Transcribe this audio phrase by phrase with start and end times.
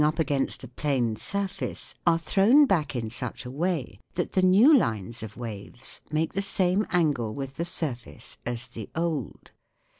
[0.03, 4.75] up against a plane surface are thrown back in such a way that the new
[4.75, 9.51] lines of waves make the same angle with the surface as the old.